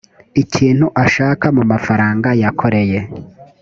[0.43, 2.99] ikintu ashaka mu mafaranga yakoreye